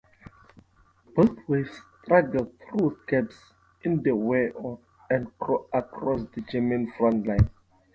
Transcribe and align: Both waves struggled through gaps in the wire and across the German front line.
Both 1.15 1.47
waves 1.47 1.79
struggled 2.01 2.53
through 2.59 2.97
gaps 3.07 3.53
in 3.83 4.01
the 4.01 4.15
wire 4.15 4.51
and 5.11 5.27
across 5.71 6.23
the 6.33 6.41
German 6.41 6.91
front 6.93 7.27
line. 7.27 7.51